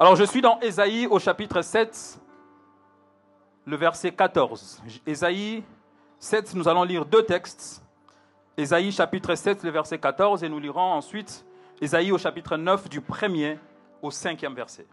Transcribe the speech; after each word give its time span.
Alors 0.00 0.14
je 0.14 0.22
suis 0.22 0.40
dans 0.40 0.60
Ésaïe 0.60 1.08
au 1.08 1.18
chapitre 1.18 1.60
7, 1.60 2.20
le 3.66 3.76
verset 3.76 4.12
14. 4.12 4.80
Ésaïe 5.04 5.64
7, 6.20 6.54
nous 6.54 6.68
allons 6.68 6.84
lire 6.84 7.04
deux 7.04 7.24
textes. 7.24 7.82
Ésaïe 8.56 8.92
chapitre 8.92 9.34
7, 9.34 9.64
le 9.64 9.70
verset 9.70 9.98
14, 9.98 10.44
et 10.44 10.48
nous 10.48 10.60
lirons 10.60 10.92
ensuite 10.92 11.44
Ésaïe 11.80 12.12
au 12.12 12.18
chapitre 12.18 12.56
9 12.56 12.88
du 12.88 13.00
premier 13.00 13.58
au 14.00 14.12
cinquième 14.12 14.54
verset. 14.54 14.86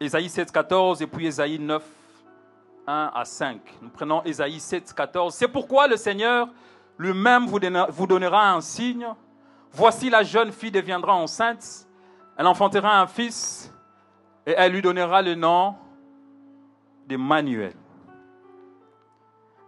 Ésaïe 0.00 0.30
7, 0.30 0.50
14 0.50 1.02
et 1.02 1.06
puis 1.06 1.26
Ésaïe 1.26 1.58
9, 1.58 1.84
1 2.86 3.12
à 3.14 3.24
5. 3.26 3.60
Nous 3.82 3.90
prenons 3.90 4.22
Ésaïe 4.24 4.60
7, 4.60 4.94
14. 4.94 5.34
C'est 5.34 5.48
pourquoi 5.48 5.88
le 5.88 5.98
Seigneur 5.98 6.48
lui-même 6.96 7.44
vous 7.44 8.06
donnera 8.06 8.50
un 8.50 8.62
signe. 8.62 9.06
Voici 9.72 10.08
la 10.08 10.22
jeune 10.22 10.52
fille 10.52 10.70
deviendra 10.70 11.14
enceinte. 11.14 11.86
Elle 12.38 12.46
enfantera 12.46 12.98
un 12.98 13.06
fils 13.06 13.70
et 14.46 14.54
elle 14.56 14.72
lui 14.72 14.82
donnera 14.82 15.22
le 15.22 15.34
nom 15.34 15.74
d'Emmanuel. 17.06 17.74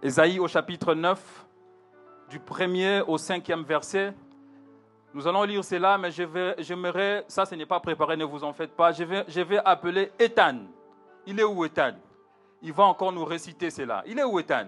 Ésaïe 0.02 0.38
au 0.38 0.48
chapitre 0.48 0.94
9, 0.94 1.46
du 2.30 2.38
premier 2.38 3.00
au 3.02 3.18
cinquième 3.18 3.62
verset. 3.62 4.14
Nous 5.14 5.26
allons 5.26 5.44
lire 5.44 5.64
cela, 5.64 5.96
mais 5.96 6.10
je 6.10 6.54
j'aimerais, 6.58 7.24
ça 7.28 7.46
ce 7.46 7.54
n'est 7.54 7.66
pas 7.66 7.80
préparé, 7.80 8.16
ne 8.16 8.24
vous 8.24 8.44
en 8.44 8.52
faites 8.52 8.76
pas. 8.76 8.92
Je 8.92 9.04
vais, 9.04 9.24
je 9.28 9.40
vais 9.40 9.58
appeler 9.64 10.12
Ethan. 10.18 10.58
Il 11.26 11.40
est 11.40 11.44
où 11.44 11.64
Ethan? 11.64 11.92
Il 12.62 12.72
va 12.72 12.84
encore 12.84 13.12
nous 13.12 13.24
réciter 13.24 13.70
cela. 13.70 14.02
Il 14.06 14.18
est 14.18 14.24
où 14.24 14.38
Ethan? 14.38 14.66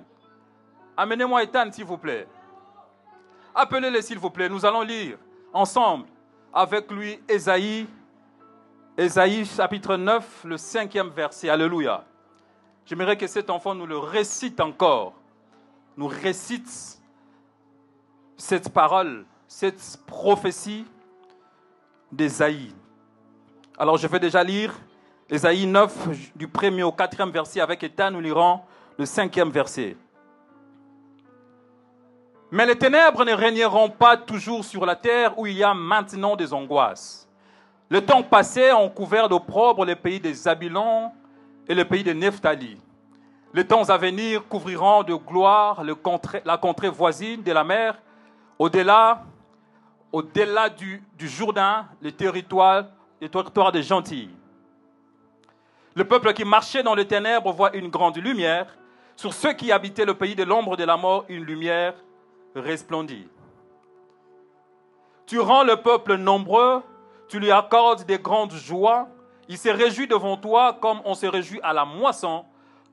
Amenez-moi 0.97 1.43
Ethan, 1.43 1.71
s'il 1.71 1.85
vous 1.85 1.99
plaît. 1.99 2.27
Appelez-le, 3.55 4.01
s'il 4.01 4.19
vous 4.19 4.31
plaît. 4.31 4.49
Nous 4.49 4.65
allons 4.65 4.83
lire 4.83 5.19
ensemble 5.53 6.07
avec 6.53 6.91
lui 6.91 7.21
Ésaïe, 7.29 7.87
Ésaïe 8.99 9.47
chapitre 9.47 9.97
9, 9.97 10.43
le 10.43 10.57
cinquième 10.57 11.11
verset. 11.11 11.49
Alléluia. 11.49 12.03
J'aimerais 12.85 13.17
que 13.17 13.29
cet 13.29 13.49
enfant 13.49 13.73
nous 13.73 13.87
le 13.87 13.97
récite 13.97 14.59
encore. 14.59 15.15
Nous 15.97 16.09
récite 16.09 16.99
cette 18.37 18.71
parole, 18.71 19.25
cette 19.47 20.01
prophétie 20.05 20.85
d'Ésaïe. 22.11 22.75
Alors 23.79 23.99
je 23.99 24.09
vais 24.09 24.19
déjà 24.19 24.43
lire 24.43 24.75
Ésaïe 25.31 25.69
9, 25.69 26.35
du 26.35 26.49
premier 26.49 26.83
au 26.83 26.91
quatrième 26.91 27.31
verset. 27.31 27.61
Avec 27.61 27.85
État, 27.85 28.11
nous 28.11 28.21
lirons 28.21 28.63
le 28.99 29.07
cinquième 29.07 29.51
verset. 29.51 29.97
Mais 32.51 32.67
les 32.67 32.77
ténèbres 32.77 33.25
ne 33.25 33.33
régneront 33.33 33.91
pas 33.91 34.17
toujours 34.17 34.65
sur 34.65 34.85
la 34.85 34.97
terre 34.97 35.39
où 35.39 35.47
il 35.47 35.57
y 35.57 35.63
a 35.63 35.73
maintenant 35.73 36.35
des 36.35 36.53
angoisses. 36.53 37.28
Le 37.91 38.05
temps 38.05 38.23
passé 38.23 38.73
ont 38.73 38.91
couvert 38.91 39.29
d'opprobre 39.29 39.85
les 39.85 39.97
pays 39.97 40.21
des 40.21 40.35
Zabylons 40.35 41.11
et 41.67 41.75
le 41.75 41.85
pays 41.85 42.05
de 42.05 42.13
Nephtali. 42.13 42.79
Les 43.55 43.67
temps 43.67 43.89
à 43.89 43.97
venir 43.97 44.47
couvriront 44.47 45.03
de 45.03 45.15
gloire 45.15 45.83
la 46.45 46.59
contrée 46.59 46.91
voisine 46.91 47.43
de 47.43 47.53
la 47.53 47.65
mer, 47.65 47.99
au-delà 48.59 49.25
au-delà 50.13 50.69
du, 50.69 51.03
Jourdain, 51.19 51.87
les 52.01 52.13
territoires 52.13 52.85
des 53.73 53.83
gentils. 53.83 54.31
Le 55.95 56.05
peuple 56.05 56.33
qui 56.33 56.45
marchait 56.45 56.83
dans 56.83 56.95
les 56.95 57.07
ténèbres 57.07 57.53
voit 57.53 57.77
une 57.77 57.89
grande 57.89 58.17
lumière. 58.17 58.67
Sur 59.17 59.35
ceux 59.35 59.53
qui 59.53 59.73
habitaient 59.73 60.05
le 60.05 60.15
pays 60.15 60.37
de 60.37 60.45
l'ombre 60.45 60.77
de 60.77 60.85
la 60.85 60.97
mort, 60.97 61.25
une 61.29 61.45
lumière 61.45 61.95
resplendit. 62.55 63.29
Tu 65.27 65.41
rends 65.41 65.65
le 65.65 65.77
peuple 65.77 66.15
nombreux, 66.15 66.83
tu 67.29 67.39
lui 67.39 67.51
accordes 67.51 68.05
des 68.05 68.19
grandes 68.19 68.53
joies. 68.53 69.09
Il 69.49 69.59
se 69.59 69.69
réjouit 69.69 70.07
devant 70.07 70.37
toi 70.37 70.77
comme 70.81 71.01
on 71.05 71.15
se 71.15 71.27
réjouit 71.27 71.61
à 71.63 71.73
la 71.73 71.85
moisson, 71.85 72.45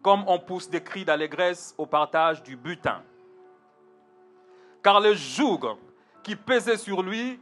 comme 0.02 0.24
on 0.28 0.40
pousse 0.40 0.70
des 0.70 0.82
cris 0.82 1.06
d'allégresse 1.06 1.74
au 1.78 1.86
partage 1.86 2.44
du 2.44 2.56
butin. 2.56 3.02
Car 4.84 5.00
le 5.00 5.14
joug 5.14 5.78
qui 6.24 6.36
pesait 6.36 6.78
sur 6.78 7.02
lui, 7.02 7.40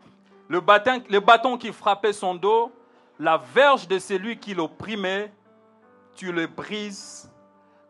le 0.47 0.59
bâton, 0.59 1.57
qui 1.57 1.71
frappait 1.71 2.13
son 2.13 2.35
dos, 2.35 2.71
la 3.19 3.37
verge 3.37 3.87
de 3.87 3.99
celui 3.99 4.37
qui 4.37 4.53
l'opprimait, 4.53 5.31
tu 6.15 6.31
le 6.31 6.47
brises. 6.47 7.31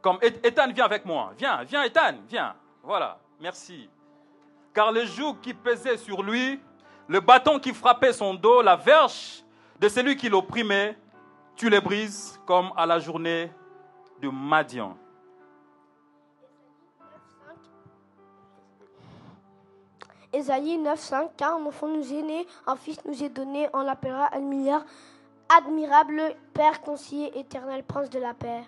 Comme 0.01 0.17
Ethan, 0.21 0.71
viens 0.73 0.85
avec 0.85 1.05
moi. 1.05 1.33
Viens, 1.37 1.63
viens, 1.63 1.83
Ethan, 1.83 2.15
viens. 2.27 2.55
Voilà, 2.83 3.17
merci 3.39 3.89
car 4.73 4.91
le 4.91 5.05
joug 5.05 5.35
qui 5.41 5.53
pesait 5.53 5.97
sur 5.97 6.23
lui, 6.23 6.59
le 7.07 7.19
bâton 7.19 7.59
qui 7.59 7.73
frappait 7.73 8.13
son 8.13 8.33
dos, 8.33 8.61
la 8.61 8.75
verge 8.75 9.43
de 9.79 9.89
celui 9.89 10.15
qui 10.15 10.29
l'opprimait, 10.29 10.97
tu 11.55 11.69
les 11.69 11.81
brises 11.81 12.39
comme 12.45 12.71
à 12.75 12.85
la 12.85 12.99
journée 12.99 13.51
de 14.21 14.29
Madian. 14.29 14.97
Ésaïe 20.31 20.79
9.5 20.79 21.29
Car 21.37 21.57
un 21.57 21.65
enfant 21.65 21.87
nous 21.87 22.11
est 22.11 22.23
né, 22.23 22.47
un 22.65 22.75
fils 22.75 22.97
nous 23.05 23.23
est 23.23 23.29
donné, 23.29 23.69
on 23.73 23.83
l'appellera 23.83 24.31
milliard 24.39 24.83
admirable 25.55 26.35
Père, 26.53 26.81
conseiller 26.81 27.37
éternel, 27.37 27.83
prince 27.83 28.09
de 28.09 28.19
la 28.19 28.33
paix. 28.33 28.63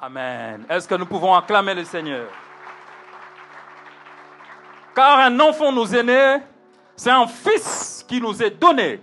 Amen. 0.00 0.64
Est-ce 0.68 0.88
que 0.88 0.94
nous 0.94 1.06
pouvons 1.06 1.34
acclamer 1.34 1.74
le 1.74 1.84
Seigneur? 1.84 2.28
Car 4.94 5.18
un 5.18 5.40
enfant 5.40 5.72
nous 5.72 5.94
est 5.94 6.02
né, 6.02 6.38
c'est 6.98 7.10
un 7.10 7.28
fils 7.28 8.04
qui 8.08 8.20
nous 8.20 8.42
est 8.42 8.50
donné. 8.50 9.00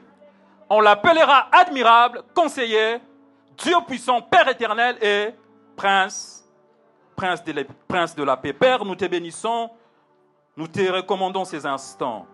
On 0.70 0.82
l'appellera 0.82 1.48
admirable, 1.50 2.24
conseiller, 2.36 3.00
Dieu 3.58 3.76
puissant, 3.88 4.22
Père 4.22 4.50
éternel 4.50 4.98
et 5.02 5.34
prince, 5.78 6.46
prince 7.16 7.42
de, 7.46 8.24
la, 8.24 8.36
paix. 8.36 8.52
Père, 8.52 8.84
nous 8.84 8.98
te 8.98 9.06
bénissons, 9.06 9.70
nous 10.58 10.68
te 10.68 10.92
recommandons 10.92 11.46
ces 11.46 11.66
instants. 11.66 12.28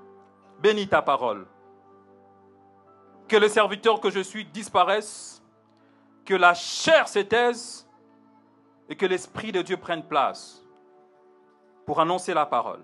Bénis 0.60 0.88
ta 0.88 1.04
parole. 1.04 1.46
Que 3.28 3.36
le 3.36 3.48
serviteur 3.48 4.02
que 4.02 4.10
je 4.10 4.22
suis 4.22 4.46
disparaisse, 4.46 5.44
que 6.26 6.34
la 6.34 6.56
chair 6.56 7.08
s'étaise 7.08 7.88
et 8.90 8.96
que 8.96 9.06
l'Esprit 9.06 9.52
de 9.52 9.62
Dieu 9.62 9.78
prenne 9.78 10.04
place 10.04 10.66
pour 11.86 12.00
annoncer 12.00 12.34
la 12.34 12.48
parole. 12.48 12.84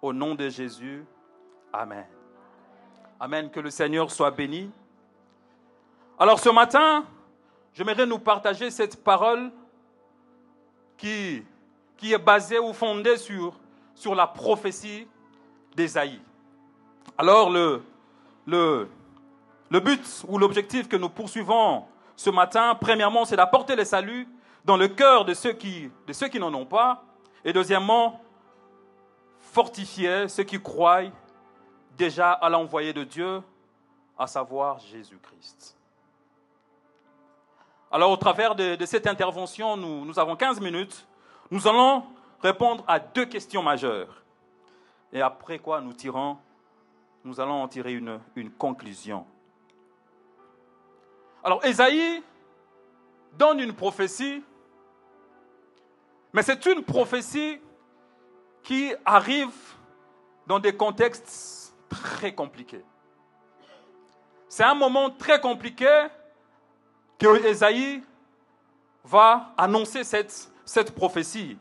Au 0.00 0.12
nom 0.12 0.36
de 0.36 0.48
Jésus, 0.48 1.04
Amen. 1.72 2.06
Amen. 3.20 3.50
Que 3.50 3.60
le 3.60 3.70
Seigneur 3.70 4.10
soit 4.10 4.30
béni. 4.30 4.70
Alors 6.18 6.38
ce 6.40 6.48
matin, 6.48 7.04
j'aimerais 7.74 8.06
nous 8.06 8.18
partager 8.18 8.70
cette 8.70 9.02
parole 9.02 9.50
qui, 10.96 11.44
est 12.02 12.18
basée 12.18 12.58
ou 12.58 12.72
fondée 12.72 13.16
sur, 13.16 13.54
la 14.14 14.26
prophétie 14.26 15.06
d'Ésaïe. 15.76 16.20
Alors 17.16 17.50
le 17.50 17.82
but 19.70 20.24
ou 20.26 20.38
l'objectif 20.38 20.88
que 20.88 20.96
nous 20.96 21.08
poursuivons 21.08 21.84
ce 22.18 22.30
matin, 22.30 22.74
premièrement, 22.74 23.24
c'est 23.24 23.36
d'apporter 23.36 23.76
le 23.76 23.84
salut 23.84 24.26
dans 24.64 24.76
le 24.76 24.88
cœur 24.88 25.24
de 25.24 25.34
ceux 25.34 25.52
qui, 25.52 25.88
de 26.04 26.12
ceux 26.12 26.26
qui 26.26 26.40
n'en 26.40 26.52
ont 26.52 26.66
pas. 26.66 27.04
Et 27.44 27.52
deuxièmement, 27.52 28.20
fortifier 29.38 30.26
ceux 30.26 30.42
qui 30.42 30.60
croient 30.60 31.04
déjà 31.98 32.32
à 32.32 32.48
l'envoyé 32.48 32.94
de 32.94 33.04
Dieu, 33.04 33.42
à 34.16 34.26
savoir 34.26 34.78
Jésus-Christ. 34.78 35.76
Alors 37.90 38.10
au 38.10 38.16
travers 38.16 38.54
de, 38.54 38.84
cette 38.86 39.06
intervention, 39.06 39.76
nous, 39.76 40.18
avons 40.18 40.36
15 40.36 40.60
minutes. 40.60 41.06
Nous 41.50 41.66
allons 41.66 42.04
répondre 42.40 42.84
à 42.86 42.98
deux 43.00 43.26
questions 43.26 43.62
majeures. 43.62 44.22
Et 45.12 45.20
après 45.20 45.58
quoi 45.58 45.80
nous 45.80 45.92
tirons, 45.92 46.38
nous 47.24 47.40
allons 47.40 47.62
en 47.62 47.68
tirer 47.68 47.94
une, 47.94 48.20
une 48.36 48.50
conclusion. 48.50 49.26
Alors 51.42 51.64
Ésaïe 51.64 52.22
donne 53.32 53.60
une 53.60 53.72
prophétie, 53.72 54.42
mais 56.32 56.42
c'est 56.42 56.64
une 56.66 56.84
prophétie 56.84 57.58
qui 58.62 58.92
arrive 59.04 59.54
dans 60.46 60.58
des 60.58 60.76
contextes 60.76 61.67
très 61.88 62.34
compliqués. 62.34 62.84
C'est 64.48 64.64
un 64.64 64.74
moment 64.74 65.10
très 65.10 65.40
compliqué 65.40 66.06
que 67.18 67.44
Esaïe 67.44 68.02
va 69.04 69.52
annoncer 69.56 70.04
cette, 70.04 70.50
cette 70.64 70.94
prophétie. 70.94 71.58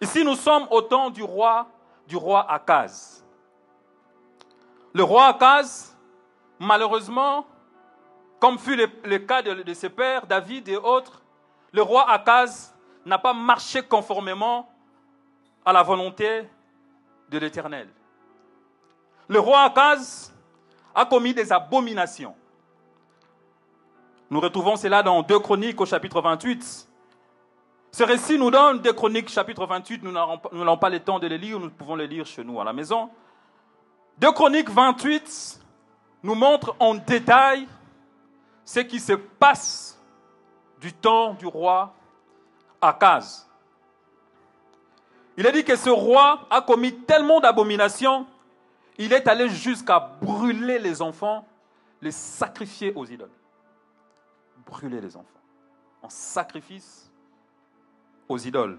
Ici, 0.00 0.24
nous 0.24 0.36
sommes 0.36 0.66
au 0.70 0.80
temps 0.80 1.10
du 1.10 1.22
roi, 1.22 1.66
du 2.06 2.16
roi 2.16 2.50
Akaz. 2.50 3.24
Le 4.94 5.02
roi 5.02 5.26
Akaz, 5.26 5.96
malheureusement, 6.58 7.46
comme 8.38 8.58
fut 8.58 8.76
le, 8.76 9.18
cas 9.18 9.42
de, 9.42 9.74
ses 9.74 9.90
pères, 9.90 10.26
David 10.26 10.68
et 10.68 10.76
autres, 10.76 11.22
le 11.72 11.82
roi 11.82 12.10
Akaz 12.10 12.74
n'a 13.04 13.18
pas 13.18 13.34
marché 13.34 13.82
conformément 13.82 14.68
à 15.64 15.72
la 15.72 15.82
volonté 15.82 16.48
de 17.28 17.38
l'Éternel. 17.38 17.88
Le 19.30 19.38
roi 19.38 19.60
Akaz 19.60 20.32
a 20.92 21.06
commis 21.06 21.32
des 21.32 21.52
abominations. 21.52 22.34
Nous 24.28 24.40
retrouvons 24.40 24.74
cela 24.74 25.04
dans 25.04 25.22
2 25.22 25.38
Chroniques 25.38 25.80
au 25.80 25.86
chapitre 25.86 26.20
28. 26.20 26.88
Ce 27.92 28.02
récit 28.02 28.36
nous 28.36 28.50
donne 28.50 28.80
2 28.80 28.92
Chroniques 28.92 29.28
chapitre 29.28 29.66
28. 29.66 30.02
Nous 30.02 30.10
n'avons 30.10 30.76
pas 30.76 30.90
le 30.90 30.98
temps 30.98 31.20
de 31.20 31.28
les 31.28 31.38
lire, 31.38 31.60
nous 31.60 31.70
pouvons 31.70 31.94
les 31.94 32.08
lire 32.08 32.26
chez 32.26 32.42
nous 32.42 32.60
à 32.60 32.64
la 32.64 32.72
maison. 32.72 33.08
2 34.18 34.32
Chroniques 34.32 34.68
28 34.68 35.60
nous 36.24 36.34
montre 36.34 36.74
en 36.80 36.96
détail 36.96 37.68
ce 38.64 38.80
qui 38.80 38.98
se 38.98 39.12
passe 39.12 39.96
du 40.80 40.92
temps 40.92 41.34
du 41.34 41.46
roi 41.46 41.94
Akaz. 42.80 43.48
Il 45.36 45.46
a 45.46 45.52
dit 45.52 45.62
que 45.62 45.76
ce 45.76 45.88
roi 45.88 46.40
a 46.50 46.62
commis 46.62 46.92
tellement 46.92 47.38
d'abominations, 47.38 48.26
il 48.98 49.12
est 49.12 49.26
allé 49.28 49.48
jusqu'à 49.48 49.98
brûler 49.98 50.78
les 50.78 51.00
enfants, 51.02 51.46
les 52.00 52.12
sacrifier 52.12 52.92
aux 52.94 53.06
idoles. 53.06 53.30
Brûler 54.66 55.00
les 55.00 55.16
enfants 55.16 55.40
en 56.02 56.08
sacrifice 56.08 57.10
aux 58.28 58.38
idoles. 58.38 58.78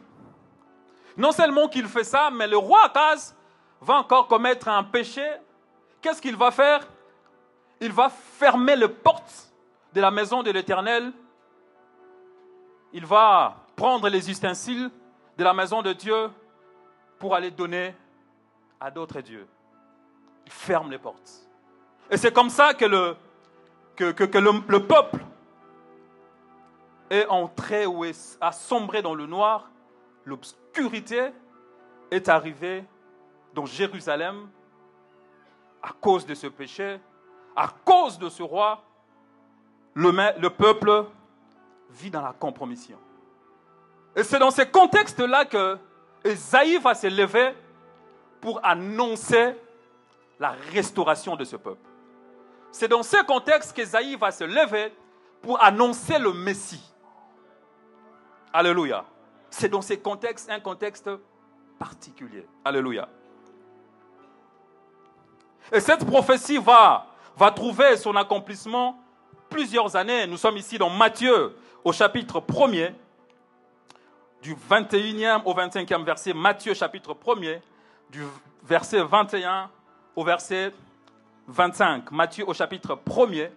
Non 1.17 1.31
seulement 1.31 1.67
qu'il 1.67 1.87
fait 1.87 2.03
ça, 2.03 2.29
mais 2.31 2.47
le 2.47 2.57
roi 2.57 2.83
Akaz 2.85 3.35
va 3.81 3.95
encore 3.95 4.27
commettre 4.27 4.67
un 4.67 4.83
péché. 4.83 5.25
Qu'est-ce 6.01 6.21
qu'il 6.21 6.35
va 6.35 6.51
faire? 6.51 6.87
Il 7.79 7.91
va 7.91 8.09
fermer 8.09 8.75
les 8.75 8.87
portes 8.87 9.51
de 9.93 10.01
la 10.01 10.11
maison 10.11 10.41
de 10.43 10.51
l'Éternel. 10.51 11.11
Il 12.93 13.05
va 13.05 13.57
prendre 13.75 14.07
les 14.09 14.29
ustensiles 14.29 14.89
de 15.37 15.43
la 15.43 15.53
maison 15.53 15.81
de 15.81 15.93
Dieu 15.93 16.29
pour 17.19 17.35
aller 17.35 17.51
donner 17.51 17.95
à 18.79 18.89
d'autres 18.89 19.21
dieux. 19.21 19.47
Il 20.45 20.51
ferme 20.51 20.91
les 20.91 20.97
portes. 20.97 21.47
Et 22.09 22.17
c'est 22.17 22.33
comme 22.33 22.49
ça 22.49 22.73
que 22.73 22.85
le, 22.85 23.15
peuple 24.79 25.19
est 27.09 27.25
entré 27.27 27.85
ou 27.85 28.03
est, 28.03 28.37
a 28.41 28.51
sombré 28.51 29.01
dans 29.01 29.15
le 29.15 29.25
noir. 29.25 29.69
L'obscurité 30.25 31.29
est 32.11 32.27
arrivée 32.27 32.83
dans 33.53 33.65
Jérusalem 33.65 34.49
à 35.81 35.93
cause 35.99 36.25
de 36.25 36.35
ce 36.35 36.47
péché, 36.47 36.99
à 37.55 37.69
cause 37.85 38.19
de 38.19 38.29
ce 38.29 38.43
roi. 38.43 38.83
Le, 39.93 40.11
le 40.39 40.49
peuple 40.49 41.05
vit 41.91 42.11
dans 42.11 42.21
la 42.21 42.33
compromission. 42.33 42.97
Et 44.15 44.23
c'est 44.23 44.39
dans 44.39 44.51
ce 44.51 44.61
contexte-là 44.63 45.45
que 45.45 45.77
Esaïe 46.23 46.77
va 46.77 46.93
se 46.93 47.07
lever 47.07 47.53
pour 48.41 48.59
annoncer 48.63 49.55
la 50.41 50.55
restauration 50.73 51.35
de 51.35 51.43
ce 51.43 51.55
peuple. 51.55 51.87
C'est 52.71 52.87
dans 52.87 53.03
ce 53.03 53.23
contexte 53.23 53.73
qu'Esaïe 53.73 54.15
va 54.15 54.31
se 54.31 54.43
lever 54.43 54.91
pour 55.39 55.63
annoncer 55.63 56.17
le 56.17 56.33
Messie. 56.33 56.83
Alléluia. 58.51 59.05
C'est 59.51 59.69
dans 59.69 59.83
ce 59.83 59.93
contexte, 59.93 60.49
un 60.49 60.59
contexte 60.59 61.09
particulier. 61.77 62.47
Alléluia. 62.65 63.07
Et 65.71 65.79
cette 65.79 66.05
prophétie 66.05 66.57
va, 66.57 67.05
va 67.37 67.51
trouver 67.51 67.95
son 67.95 68.15
accomplissement 68.15 68.99
plusieurs 69.47 69.95
années. 69.95 70.25
Nous 70.25 70.37
sommes 70.37 70.57
ici 70.57 70.79
dans 70.79 70.89
Matthieu, 70.89 71.55
au 71.83 71.91
chapitre 71.91 72.39
1er, 72.39 72.93
du 74.41 74.55
21e 74.55 75.43
au 75.45 75.53
25e 75.53 76.03
verset, 76.03 76.33
Matthieu 76.33 76.73
chapitre 76.73 77.13
1er, 77.13 77.61
du 78.09 78.23
verset 78.63 79.03
21 79.03 79.69
au 80.15 80.23
verset 80.23 80.73
25. 81.47 82.11
Matthieu 82.11 82.47
au 82.47 82.53
chapitre 82.53 82.95
1er, 82.95 83.51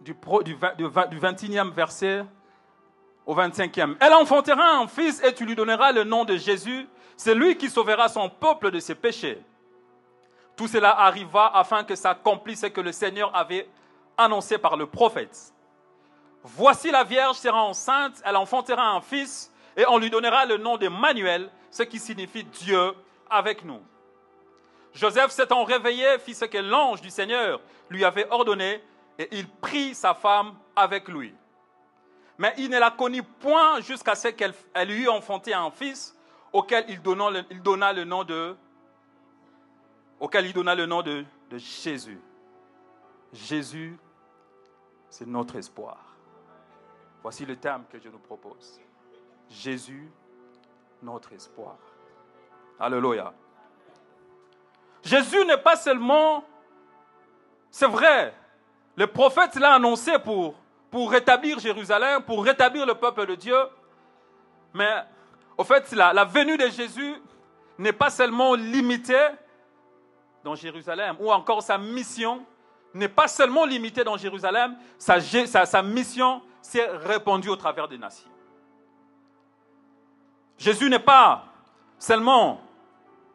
du, 0.00 0.14
du, 0.44 0.54
du 0.54 1.18
21e 1.18 1.70
verset 1.70 2.24
au 3.26 3.34
25e. 3.34 3.96
Elle 4.00 4.12
enfantera 4.12 4.76
un 4.76 4.86
fils 4.86 5.22
et 5.22 5.32
tu 5.32 5.44
lui 5.44 5.54
donneras 5.54 5.92
le 5.92 6.04
nom 6.04 6.24
de 6.24 6.36
Jésus. 6.36 6.86
C'est 7.16 7.34
lui 7.34 7.56
qui 7.56 7.70
sauvera 7.70 8.08
son 8.08 8.28
peuple 8.28 8.70
de 8.70 8.80
ses 8.80 8.94
péchés. 8.94 9.40
Tout 10.56 10.68
cela 10.68 10.98
arriva 11.00 11.50
afin 11.54 11.84
que 11.84 11.94
s'accomplisse 11.94 12.60
ce 12.60 12.66
que 12.66 12.80
le 12.80 12.92
Seigneur 12.92 13.34
avait 13.34 13.68
annoncé 14.16 14.58
par 14.58 14.76
le 14.76 14.86
prophète. 14.86 15.52
Voici 16.42 16.90
la 16.90 17.04
Vierge 17.04 17.36
sera 17.36 17.62
enceinte, 17.62 18.20
elle 18.24 18.36
enfantera 18.36 18.90
un 18.90 19.00
fils, 19.00 19.50
et 19.76 19.84
on 19.88 19.98
lui 19.98 20.10
donnera 20.10 20.44
le 20.44 20.58
nom 20.58 20.76
d'Emmanuel, 20.76 21.50
ce 21.70 21.82
qui 21.82 21.98
signifie 21.98 22.44
Dieu 22.44 22.92
avec 23.30 23.64
nous. 23.64 23.80
Joseph 24.94 25.32
s'étant 25.32 25.64
réveillé, 25.64 26.18
fit 26.18 26.34
ce 26.34 26.44
que 26.44 26.58
l'ange 26.58 27.00
du 27.00 27.10
Seigneur 27.10 27.60
lui 27.90 28.04
avait 28.04 28.28
ordonné, 28.30 28.82
et 29.18 29.28
il 29.32 29.48
prit 29.48 29.94
sa 29.94 30.14
femme 30.14 30.54
avec 30.74 31.08
lui. 31.08 31.34
Mais 32.38 32.54
il 32.58 32.70
ne 32.70 32.78
la 32.78 32.90
connut 32.90 33.22
point 33.22 33.80
jusqu'à 33.80 34.14
ce 34.14 34.28
qu'elle 34.28 34.54
eût 34.90 35.08
enfanté 35.08 35.52
un 35.52 35.70
fils, 35.70 36.16
auquel 36.52 36.84
il 36.88 37.02
donna 37.02 37.92
le, 37.92 38.04
nom 38.04 38.22
de 38.24 38.56
auquel 40.20 40.46
il 40.46 40.52
donna 40.52 40.74
le 40.74 40.86
nom 40.86 41.02
de 41.02 41.24
Jésus. 41.56 42.20
Jésus, 43.32 43.98
c'est 45.08 45.26
notre 45.26 45.56
espoir. 45.56 45.98
Voici 47.22 47.44
le 47.44 47.56
terme 47.56 47.84
que 47.90 47.98
je 47.98 48.08
nous 48.08 48.18
propose. 48.18 48.80
Jésus, 49.48 50.08
notre 51.02 51.32
espoir. 51.32 51.76
Alléluia. 52.78 53.32
Jésus 55.04 55.44
n'est 55.44 55.58
pas 55.58 55.76
seulement, 55.76 56.44
c'est 57.70 57.86
vrai, 57.86 58.34
le 58.96 59.06
prophète 59.06 59.54
l'a 59.56 59.74
annoncé 59.74 60.12
pour, 60.18 60.54
rétablir 61.10 61.58
Jérusalem, 61.58 62.22
pour 62.22 62.44
rétablir 62.44 62.86
le 62.86 62.94
peuple 62.94 63.26
de 63.26 63.34
Dieu, 63.34 63.58
mais 64.72 65.04
au 65.58 65.64
fait, 65.64 65.92
la, 65.92 66.24
venue 66.24 66.56
de 66.56 66.68
Jésus 66.68 67.14
n'est 67.78 67.92
pas 67.92 68.10
seulement 68.10 68.54
limitée 68.54 69.28
dans 70.42 70.54
Jérusalem, 70.54 71.16
ou 71.20 71.32
encore 71.32 71.62
sa 71.62 71.76
mission 71.78 72.44
n'est 72.94 73.08
pas 73.08 73.28
seulement 73.28 73.64
limitée 73.64 74.04
dans 74.04 74.16
Jérusalem, 74.16 74.76
sa, 74.96 75.82
mission 75.82 76.40
s'est 76.62 76.86
répandu 76.86 77.48
au 77.48 77.56
travers 77.56 77.88
des 77.88 77.98
nations. 77.98 78.30
Jésus 80.56 80.88
n'est 80.88 81.00
pas 81.00 81.44
seulement 81.98 82.60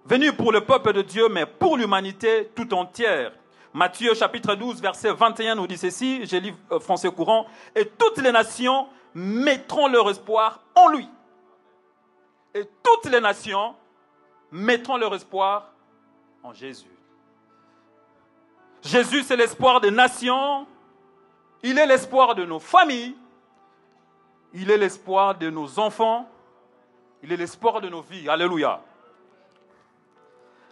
venu 0.06 0.34
pour 0.34 0.52
le 0.52 0.62
peuple 0.62 0.94
de 0.94 1.02
Dieu, 1.02 1.28
mais 1.30 1.46
pour 1.46 1.78
l'humanité 1.78 2.50
tout 2.56 2.74
entière. 2.74 3.34
Matthieu 3.74 4.14
chapitre 4.16 4.56
12, 4.56 4.82
verset 4.82 5.14
21 5.14 5.56
nous 5.56 5.68
dit 5.68 5.78
ceci, 5.78 6.26
j'ai 6.26 6.40
lu 6.40 6.54
euh, 6.72 6.80
français 6.80 7.12
courant, 7.12 7.46
et 7.76 7.86
toutes 7.86 8.18
les 8.18 8.32
nations 8.32 8.88
mettront 9.14 9.88
leur 9.88 10.10
espoir 10.10 10.62
en 10.76 10.90
lui. 10.90 11.08
Et 12.56 12.64
toutes 12.82 13.12
les 13.12 13.22
nations 13.22 13.76
mettront 14.52 14.98
leur 14.98 15.14
espoir 15.14 15.72
en 16.42 16.54
Jésus. 16.54 16.88
Jésus, 18.82 19.24
c'est 19.24 19.36
l'espoir 19.36 19.82
des 19.82 19.92
nations, 19.92 20.66
il 21.64 21.78
est 21.78 21.86
l'espoir 21.86 22.36
de 22.36 22.46
nos 22.46 22.60
familles. 22.60 23.16
Il 24.54 24.72
est 24.72 24.78
l'espoir 24.78 25.38
de 25.38 25.50
nos 25.50 25.80
enfants. 25.80 26.28
Il 27.22 27.32
est 27.32 27.38
l'espoir 27.38 27.82
de 27.82 27.90
nos 27.90 28.02
vies. 28.02 28.30
Alléluia. 28.30 28.82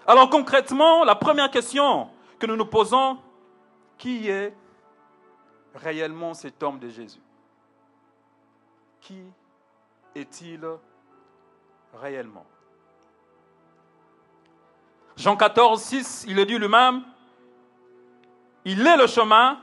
Alors 0.08 0.30
concrètement, 0.30 1.04
la 1.04 1.16
première 1.16 1.52
question 1.52 2.10
que 2.40 2.46
nous 2.46 2.56
nous 2.56 2.66
posons, 2.66 3.18
qui 3.98 4.30
est 4.30 4.56
réellement 5.76 6.34
cet 6.34 6.64
homme 6.64 6.80
de 6.80 6.88
Jésus? 6.88 7.20
Qui 9.02 9.22
est-il 10.16 10.66
réellement? 11.94 12.46
Jean 15.18 15.36
14, 15.36 15.82
6, 15.82 16.26
il 16.28 16.36
le 16.36 16.46
dit 16.46 16.58
lui-même, 16.58 17.04
il 18.64 18.86
est 18.86 18.98
le 18.98 19.08
chemin, 19.08 19.60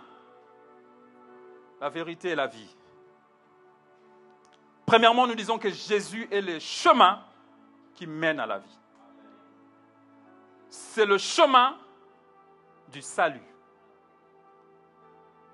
la 1.81 1.89
vérité 1.89 2.31
et 2.31 2.35
la 2.35 2.49
vie. 2.49 2.77
Premièrement, 4.85 5.27
nous 5.27 5.35
disons 5.35 5.59
que 5.59 5.71
Jésus 5.71 6.29
est 6.31 6.43
le 6.43 6.59
chemin 6.59 7.21
qui 7.95 8.07
mène 8.07 8.41
à 8.41 8.47
la 8.47 8.59
vie. 8.59 8.79
C'est 10.75 11.07
le 11.07 11.19
chemin 11.19 11.77
du 12.89 13.01
salut. 13.01 13.47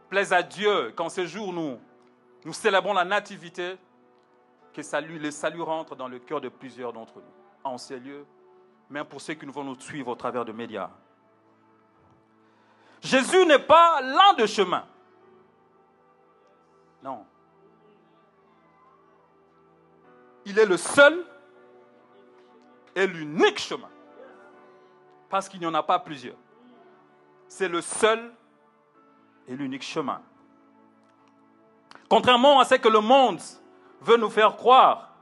Plaise 0.09 0.33
à 0.33 0.43
Dieu 0.43 0.93
qu'en 0.97 1.11
ce 1.11 1.27
jour 1.27 1.53
nous, 1.53 1.79
nous 2.47 2.55
célébrons 2.55 2.95
la 2.95 3.05
nativité, 3.05 3.77
que 4.73 4.81
le 4.81 5.31
salut 5.31 5.61
rentre 5.61 5.95
dans 5.95 6.09
le 6.09 6.21
cœur 6.21 6.41
de 6.41 6.49
plusieurs 6.49 6.95
d'entre 6.95 7.17
nous, 7.17 7.35
en 7.65 7.77
ces 7.77 8.01
lieux, 8.01 8.25
même 8.89 9.05
pour 9.05 9.21
ceux 9.21 9.35
qui 9.35 9.45
nous 9.45 9.53
vont 9.53 9.63
nous 9.63 9.79
suivre 9.79 10.09
au 10.09 10.15
travers 10.15 10.47
de 10.47 10.53
médias. 10.53 10.89
Jésus 13.03 13.45
n'est 13.45 13.59
pas 13.59 14.01
l'un 14.01 14.33
de 14.39 14.47
chemin. 14.47 14.87
Non. 17.03 17.27
Il 20.47 20.59
est 20.59 20.67
le 20.67 20.79
seul 20.79 21.27
et 22.95 23.07
l'unique 23.07 23.59
chemin. 23.59 23.91
Parce 25.31 25.49
qu'il 25.49 25.61
n'y 25.61 25.67
en 25.67 25.75
a 25.75 25.83
pas 25.83 25.99
plusieurs. 25.99 26.37
C'est 27.49 27.69
le 27.69 27.81
seul 27.81 28.33
et 29.47 29.57
l'unique 29.57 29.83
chemin. 29.83 30.21
Contrairement 32.09 32.59
à 32.59 32.65
ce 32.65 32.75
que 32.75 32.89
le 32.89 33.01
monde 33.01 33.41
veut 34.01 34.17
nous 34.17 34.29
faire 34.29 34.57
croire, 34.57 35.15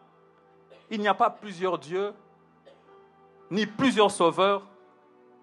il 0.90 1.00
n'y 1.00 1.08
a 1.08 1.14
pas 1.14 1.28
plusieurs 1.28 1.78
dieux, 1.78 2.14
ni 3.50 3.66
plusieurs 3.66 4.10
sauveurs 4.10 4.66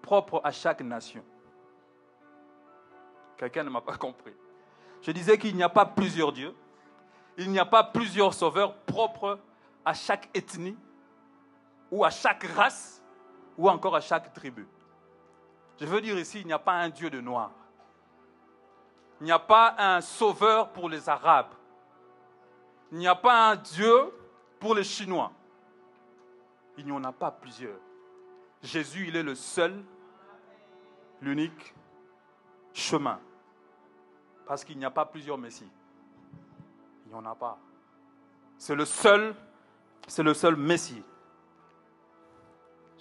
propres 0.02 0.40
à 0.42 0.50
chaque 0.50 0.80
nation. 0.80 1.24
Quelqu'un 3.36 3.64
ne 3.64 3.70
m'a 3.70 3.80
pas 3.80 3.96
compris. 3.96 4.34
Je 5.02 5.10
disais 5.12 5.38
qu'il 5.38 5.54
n'y 5.54 5.62
a 5.62 5.68
pas 5.68 5.86
plusieurs 5.86 6.32
dieux, 6.32 6.54
il 7.38 7.50
n'y 7.50 7.58
a 7.58 7.64
pas 7.64 7.84
plusieurs 7.84 8.34
sauveurs 8.34 8.74
propres 8.78 9.38
à 9.84 9.94
chaque 9.94 10.28
ethnie, 10.34 10.76
ou 11.92 12.04
à 12.04 12.10
chaque 12.10 12.42
race, 12.44 13.02
ou 13.56 13.68
encore 13.68 13.96
à 13.96 14.00
chaque 14.00 14.32
tribu. 14.32 14.66
Je 15.80 15.86
veux 15.86 16.00
dire 16.00 16.18
ici, 16.18 16.40
il 16.40 16.46
n'y 16.46 16.52
a 16.52 16.58
pas 16.58 16.74
un 16.74 16.88
Dieu 16.88 17.10
de 17.10 17.20
noir. 17.20 17.50
Il 19.20 19.24
n'y 19.24 19.32
a 19.32 19.38
pas 19.38 19.74
un 19.78 20.00
sauveur 20.00 20.72
pour 20.72 20.88
les 20.88 21.08
Arabes. 21.08 21.52
Il 22.92 22.98
n'y 22.98 23.08
a 23.08 23.14
pas 23.14 23.50
un 23.50 23.56
Dieu 23.56 24.12
pour 24.60 24.74
les 24.74 24.84
Chinois. 24.84 25.32
Il 26.78 26.84
n'y 26.84 26.92
en 26.92 27.04
a 27.04 27.12
pas 27.12 27.30
plusieurs. 27.30 27.78
Jésus, 28.62 29.08
il 29.08 29.16
est 29.16 29.22
le 29.22 29.34
seul, 29.34 29.82
l'unique 31.20 31.74
chemin. 32.72 33.18
Parce 34.46 34.64
qu'il 34.64 34.78
n'y 34.78 34.84
a 34.84 34.90
pas 34.90 35.06
plusieurs 35.06 35.38
messies. 35.38 35.70
Il 37.04 37.08
n'y 37.08 37.14
en 37.14 37.24
a 37.24 37.34
pas. 37.34 37.58
C'est 38.58 38.74
le 38.74 38.84
seul, 38.84 39.34
c'est 40.06 40.22
le 40.22 40.34
seul 40.34 40.56
messie. 40.56 41.02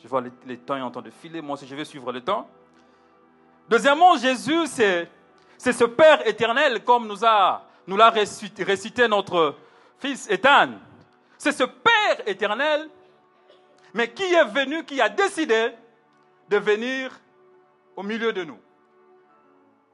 Je 0.06 0.10
vois 0.12 0.22
les, 0.46 0.58
temps 0.58 0.80
en 0.80 0.92
train 0.92 1.02
de 1.02 1.10
filer, 1.10 1.42
moi 1.42 1.56
aussi 1.56 1.66
je 1.66 1.76
vais 1.76 1.84
suivre 1.84 2.12
le 2.12 2.22
temps. 2.22 2.48
Deuxièmement, 3.68 4.16
Jésus, 4.18 4.68
c'est, 4.68 5.10
ce 5.58 5.84
Père 5.84 6.28
éternel, 6.28 6.84
comme 6.84 7.08
nous, 7.08 7.26
a, 7.26 7.66
nous 7.88 7.98
l'a 7.98 8.12
récité, 8.12 9.08
notre 9.08 9.56
fils 9.98 10.30
Ethan. 10.30 10.74
C'est 11.40 11.54
ce 11.54 11.64
Père 11.64 12.22
éternel, 12.28 12.88
mais 13.96 14.14
qui 14.14 14.32
est 14.32 14.46
venu, 14.46 14.86
qui 14.86 15.02
a 15.02 15.10
décidé 15.10 15.72
de 16.50 16.58
venir 16.58 17.20
au 17.96 18.04
milieu 18.04 18.32
de 18.32 18.44
nous, 18.44 18.60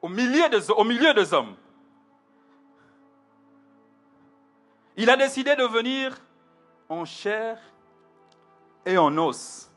au 0.02 0.10
milieu 0.10 0.50
des 1.14 1.34
hommes. 1.34 1.56
Il 4.98 5.10
a 5.10 5.16
décidé 5.16 5.56
de 5.56 5.64
venir 5.64 6.18
en 6.90 7.06
chair 7.06 7.58
et 8.86 8.98
en 8.98 9.18
os. 9.18 9.71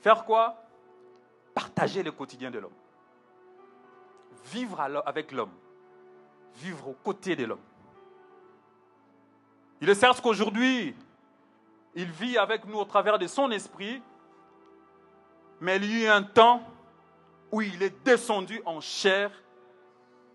Faire 0.00 0.24
quoi? 0.24 0.56
Partager 1.54 2.02
le 2.02 2.12
quotidien 2.12 2.50
de 2.50 2.58
l'homme. 2.58 2.72
Vivre 4.46 4.80
avec 4.80 5.32
l'homme. 5.32 5.52
Vivre 6.56 6.88
aux 6.88 6.96
côtés 7.04 7.36
de 7.36 7.44
l'homme. 7.44 7.60
Il 9.80 9.88
est 9.88 9.94
certes 9.94 10.20
qu'aujourd'hui, 10.20 10.94
il 11.94 12.10
vit 12.10 12.36
avec 12.38 12.64
nous 12.66 12.78
au 12.78 12.84
travers 12.84 13.18
de 13.18 13.26
son 13.26 13.50
esprit, 13.50 14.02
mais 15.60 15.76
il 15.76 15.84
y 15.84 16.06
a 16.06 16.08
eu 16.08 16.08
un 16.08 16.22
temps 16.22 16.62
où 17.50 17.62
il 17.62 17.82
est 17.82 18.04
descendu 18.04 18.60
en 18.64 18.80
chair 18.80 19.30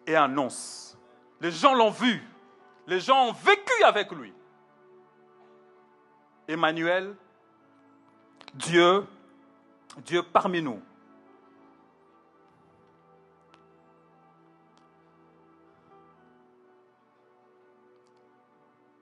et 0.06 0.18
en 0.18 0.38
os. 0.38 0.98
Les 1.42 1.52
gens 1.52 1.74
l'ont 1.74 1.92
vu, 1.92 2.22
les 2.88 3.00
gens 3.00 3.28
ont 3.28 3.34
vécu 3.34 3.84
avec 3.84 4.12
lui. 4.12 4.34
Emmanuel, 6.48 7.16
Dieu, 8.54 9.06
Dieu 9.98 10.24
parmi 10.24 10.62
nous. 10.62 10.82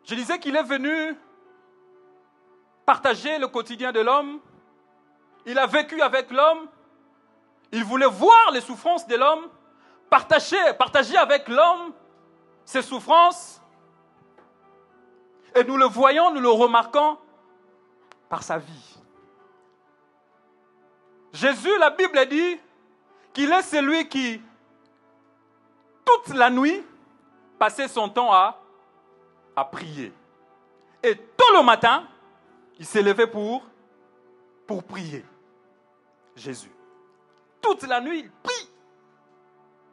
Je 0.03 0.15
disais 0.15 0.37
qu'il 0.39 0.55
est 0.55 0.63
venu 0.63 1.17
partager 2.85 3.39
le 3.39 3.47
quotidien 3.47 3.91
de 3.91 4.01
l'homme. 4.01 4.39
Il 5.45 5.57
a 5.57 5.65
vécu 5.65 6.01
avec 6.01 6.29
l'homme. 6.31 6.67
Il 7.71 7.83
voulait 7.83 8.05
voir 8.05 8.51
les 8.51 8.61
souffrances 8.61 9.07
de 9.07 9.15
l'homme, 9.15 9.47
partager, 10.09 10.57
partager 10.77 11.17
avec 11.17 11.47
l'homme 11.47 11.93
ses 12.65 12.81
souffrances. 12.81 13.61
Et 15.55 15.63
nous 15.63 15.77
le 15.77 15.85
voyons, 15.85 16.31
nous 16.33 16.41
le 16.41 16.49
remarquons 16.49 17.17
par 18.29 18.43
sa 18.43 18.57
vie. 18.57 19.02
Jésus, 21.33 21.75
la 21.79 21.89
Bible 21.89 22.27
dit 22.29 22.59
qu'il 23.33 23.51
est 23.51 23.63
celui 23.63 24.07
qui, 24.07 24.39
toute 26.05 26.35
la 26.35 26.51
nuit, 26.51 26.83
passait 27.57 27.87
son 27.87 28.07
temps 28.07 28.31
à, 28.31 28.59
prier. 29.71 30.13
Et 31.01 31.15
tout 31.15 31.53
le 31.55 31.63
matin, 31.63 32.07
il 32.77 32.85
s'est 32.85 33.01
levé 33.01 33.25
pour, 33.25 33.63
pour 34.67 34.83
prier. 34.83 35.25
Jésus. 36.35 36.71
Toute 37.61 37.83
la 37.83 37.99
nuit, 37.99 38.19
il 38.19 38.31
prie. 38.31 38.69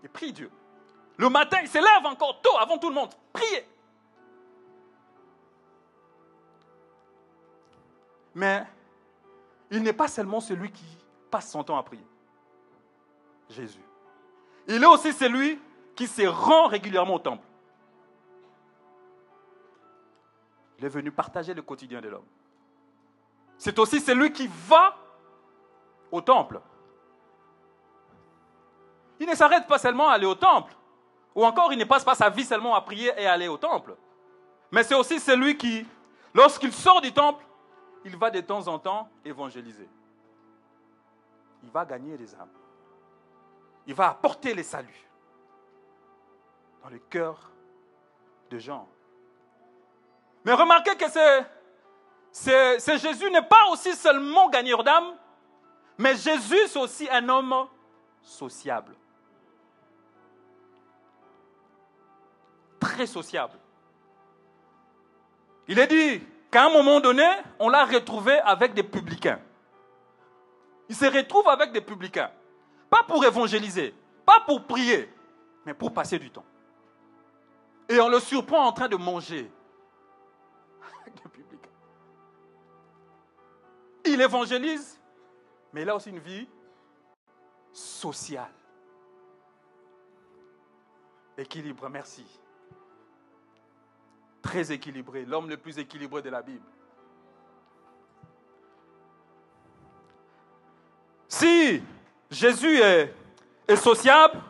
Il 0.03 0.09
prie 0.11 0.33
Dieu. 0.33 0.51
Le 1.17 1.29
matin, 1.31 1.59
il 1.63 1.69
se 1.69 1.79
lève 1.79 2.05
encore 2.05 2.41
tôt, 2.43 2.57
avant 2.59 2.77
tout 2.77 2.89
le 2.89 2.95
monde. 2.95 3.11
Prier. 3.33 3.67
Mais 8.35 8.65
il 9.71 9.83
n'est 9.83 9.93
pas 9.93 10.09
seulement 10.09 10.41
celui 10.41 10.71
qui 10.71 11.00
passe 11.31 11.51
son 11.51 11.63
temps 11.63 11.79
à 11.79 11.83
prier. 11.83 12.05
Jésus. 13.49 13.85
Il 14.69 14.83
est 14.83 14.87
aussi 14.87 15.13
celui 15.13 15.61
qui 15.95 16.07
se 16.07 16.27
rend 16.27 16.67
régulièrement 16.67 17.15
au 17.15 17.19
temple. 17.19 17.47
Il 20.79 20.85
est 20.85 20.89
venu 20.89 21.11
partager 21.11 21.53
le 21.53 21.63
quotidien 21.63 22.01
de 22.01 22.09
l'homme. 22.09 22.25
C'est 23.59 23.79
aussi 23.79 24.01
celui 24.01 24.33
qui 24.33 24.49
va 24.69 24.97
au 26.11 26.21
temple. 26.21 26.61
Il 29.19 29.29
ne 29.29 29.35
s'arrête 29.35 29.67
pas 29.67 29.79
seulement 29.79 30.09
à 30.09 30.15
aller 30.15 30.25
au 30.25 30.35
temple, 30.35 30.75
ou 31.35 31.45
encore 31.45 31.73
il 31.73 31.79
ne 31.79 31.85
passe 31.85 32.05
pas 32.05 32.15
sa 32.15 32.31
vie 32.31 32.45
seulement 32.45 32.75
à 32.75 32.81
prier 32.81 33.13
et 33.19 33.27
à 33.27 33.35
aller 33.35 33.49
au 33.49 33.59
temple. 33.59 33.95
Mais 34.71 34.83
c'est 34.83 34.95
aussi 34.95 35.21
celui 35.21 35.59
qui, 35.59 35.87
lorsqu'il 36.33 36.73
sort 36.73 37.03
du 37.03 37.13
temple, 37.13 37.45
il 38.05 38.17
va 38.17 38.31
de 38.31 38.41
temps 38.41 38.67
en 38.67 38.79
temps 38.79 39.11
évangéliser 39.25 39.89
il 41.63 41.71
va 41.71 41.85
gagner 41.85 42.17
les 42.17 42.35
âmes. 42.35 42.49
Il 43.87 43.95
va 43.95 44.11
apporter 44.11 44.55
les 44.55 44.63
saluts 44.63 45.09
dans 46.83 46.89
le 46.89 46.99
cœur 46.99 47.51
de 48.51 48.59
gens. 48.59 48.89
Mais 50.45 50.53
remarquez 50.53 50.97
que 50.97 51.05
c'est, 52.33 52.99
Jésus 52.99 53.31
n'est 53.31 53.43
pas 53.43 53.69
aussi 53.71 53.95
seulement 53.95 54.49
gagneur 54.49 54.83
d'âmes, 54.83 55.15
mais 55.99 56.17
Jésus 56.17 56.69
c'est 56.69 56.79
aussi 56.79 57.09
un 57.11 57.29
homme 57.29 57.67
sociable. 58.23 58.95
Très 62.79 63.07
sociable. 63.07 63.59
Il 65.69 65.79
est 65.79 65.87
dit 65.87 66.27
qu'à 66.51 66.67
un 66.67 66.71
moment 66.71 67.01
donné, 67.01 67.29
on 67.59 67.69
l'a 67.69 67.85
retrouvé 67.85 68.39
avec 68.41 68.75
des 68.75 68.83
publicains. 68.83 69.41
Il 70.91 70.97
se 70.97 71.05
retrouve 71.05 71.49
avec 71.49 71.71
des 71.71 71.81
publicains. 71.81 72.33
Pas 72.91 73.05
pour 73.05 73.25
évangéliser, 73.25 73.95
pas 74.27 74.41
pour 74.41 74.65
prier, 74.65 75.09
mais 75.65 75.73
pour 75.73 75.95
passer 75.95 76.19
du 76.19 76.33
temps. 76.33 76.45
Et 77.89 78.01
on 78.01 78.09
le 78.09 78.19
surprend 78.19 78.67
en 78.67 78.73
train 78.73 78.89
de 78.89 78.97
manger 78.97 79.49
avec 81.01 81.15
des 81.15 81.29
publicains. 81.29 81.71
Il 84.05 84.21
évangélise, 84.21 85.01
mais 85.73 85.83
il 85.83 85.91
a 85.91 85.95
aussi 85.95 86.11
une 86.11 86.19
vie 86.19 86.49
sociale. 87.73 88.53
Équilibre, 91.39 91.89
merci. 91.89 92.27
Très 94.43 94.73
équilibré, 94.73 95.25
l'homme 95.25 95.49
le 95.49 95.57
plus 95.57 95.79
équilibré 95.79 96.21
de 96.21 96.31
la 96.31 96.43
Bible. 96.43 96.67
Si 101.31 101.81
Jésus 102.29 102.81
est, 102.81 103.15
sociable, 103.77 104.43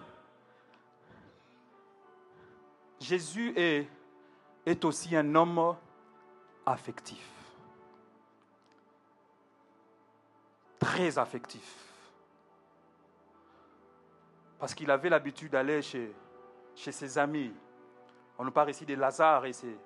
Jésus 2.99 3.53
est, 3.55 3.87
aussi 4.85 5.15
un 5.15 5.35
homme 5.35 5.77
affectif. 6.65 7.29
Très 10.79 11.19
affectif. 11.19 11.77
Parce 14.59 14.75
qu'il 14.75 14.91
avait 14.91 15.11
l'habitude 15.11 15.53
d'aller 15.53 15.83
chez, 15.83 16.11
chez 16.75 16.93
ses 16.93 17.19
amis. 17.19 17.53
On 18.39 18.45
nous 18.45 18.53
parle 18.53 18.71
ici 18.71 18.87
de 18.87 18.95
Lazare 18.95 19.45
et 19.45 19.53
ses, 19.53 19.77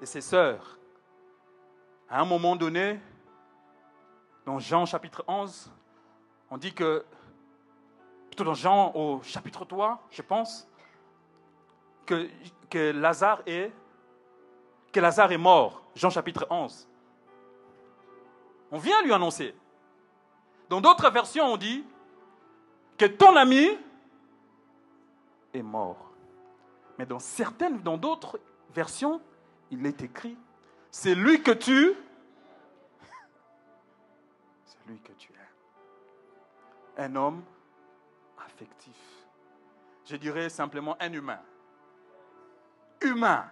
et 0.00 0.06
ses 0.06 0.22
sœurs. 0.22 0.78
À 2.08 2.22
un 2.22 2.24
moment 2.24 2.56
donné, 2.56 2.98
dans 4.46 4.58
Jean 4.58 4.86
chapitre 4.86 5.22
11, 5.28 5.70
on 6.50 6.58
dit 6.58 6.74
que, 6.74 7.04
plutôt 8.28 8.44
dans 8.44 8.54
Jean 8.54 8.92
au 8.94 9.22
chapitre 9.22 9.64
3, 9.64 10.06
je 10.10 10.22
pense, 10.22 10.68
que 12.06 12.90
Lazare 12.90 13.42
est, 13.46 13.72
que 14.92 15.00
Lazare 15.00 15.32
est 15.32 15.38
mort. 15.38 15.82
Jean 15.94 16.10
chapitre 16.10 16.46
11. 16.50 16.88
On 18.72 18.78
vient 18.78 19.02
lui 19.02 19.12
annoncer. 19.12 19.54
Dans 20.68 20.80
d'autres 20.80 21.10
versions, 21.10 21.52
on 21.52 21.56
dit 21.56 21.84
que 22.96 23.06
ton 23.06 23.36
ami 23.36 23.68
est 25.52 25.62
mort. 25.62 26.10
Mais 26.98 27.06
dans 27.06 27.18
certaines, 27.18 27.80
dans 27.80 27.96
d'autres 27.96 28.38
versions, 28.74 29.20
il 29.70 29.84
est 29.86 30.02
écrit, 30.02 30.36
c'est 30.90 31.14
lui 31.14 31.42
que 31.42 31.52
tu, 31.52 31.94
c'est 34.64 34.86
lui 34.86 34.98
que 35.00 35.12
tu 35.12 35.32
es. 35.32 35.36
Un 37.00 37.16
homme 37.16 37.42
affectif. 38.44 38.94
Je 40.04 40.16
dirais 40.16 40.50
simplement 40.50 40.98
un 41.00 41.10
humain. 41.10 41.40
Humain. 43.00 43.50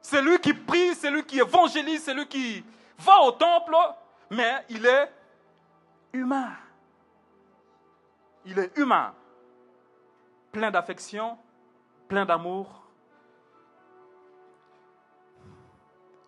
C'est 0.00 0.22
lui 0.22 0.38
qui 0.38 0.54
prie, 0.54 0.94
c'est 0.94 1.10
lui 1.10 1.24
qui 1.24 1.40
évangélise, 1.40 2.04
c'est 2.04 2.14
lui 2.14 2.28
qui 2.28 2.64
va 2.98 3.20
au 3.22 3.32
temple, 3.32 3.74
mais 4.30 4.64
il 4.68 4.86
est 4.86 5.12
humain. 6.12 6.52
Il 8.44 8.60
est 8.60 8.78
humain, 8.78 9.12
plein 10.52 10.70
d'affection, 10.70 11.36
plein 12.06 12.24
d'amour 12.24 12.86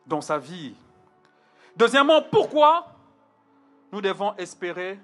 dans 0.04 0.20
sa 0.20 0.36
vie. 0.36 0.74
Deuxièmement, 1.76 2.22
pourquoi 2.22 2.88
nous 3.92 4.00
devons 4.00 4.34
espérer 4.34 4.98